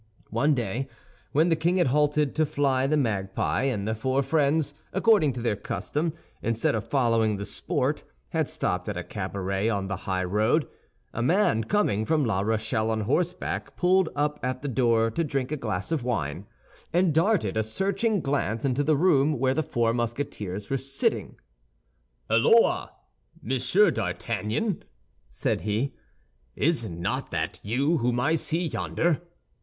One 0.31 0.55
day, 0.55 0.87
when 1.31 1.49
the 1.49 1.55
king 1.55 1.77
had 1.77 1.85
halted 1.85 2.33
to 2.33 2.43
fly 2.47 2.87
the 2.87 2.97
magpie, 2.97 3.65
and 3.65 3.87
the 3.87 3.93
four 3.93 4.23
friends, 4.23 4.73
according 4.93 5.31
to 5.33 5.41
their 5.43 5.55
custom, 5.55 6.13
instead 6.41 6.73
of 6.73 6.89
following 6.89 7.37
the 7.37 7.45
sport 7.45 8.03
had 8.29 8.49
stopped 8.49 8.89
at 8.89 8.97
a 8.97 9.03
cabaret 9.03 9.69
on 9.69 9.89
the 9.89 9.95
high 10.09 10.23
road, 10.23 10.67
a 11.13 11.21
man 11.21 11.63
coming 11.65 12.03
from 12.03 12.25
la 12.25 12.39
Rochelle 12.39 12.89
on 12.89 13.01
horseback 13.01 13.75
pulled 13.77 14.09
up 14.15 14.39
at 14.41 14.63
the 14.63 14.67
door 14.67 15.11
to 15.11 15.23
drink 15.23 15.51
a 15.51 15.55
glass 15.55 15.91
of 15.91 16.03
wine, 16.03 16.47
and 16.91 17.13
darted 17.13 17.55
a 17.55 17.61
searching 17.61 18.21
glance 18.21 18.65
into 18.65 18.83
the 18.83 18.97
room 18.97 19.37
where 19.37 19.53
the 19.53 19.61
four 19.61 19.93
Musketeers 19.93 20.67
were 20.67 20.77
sitting. 20.77 21.35
"Holloa, 22.27 22.91
Monsieur 23.43 23.91
d'Artagnan!" 23.91 24.81
said 25.29 25.61
he, 25.61 25.93
"is 26.55 26.89
not 26.89 27.29
that 27.29 27.59
you 27.61 27.99
whom 27.99 28.19
I 28.19 28.33
see 28.33 28.65
yonder?" 28.65 29.21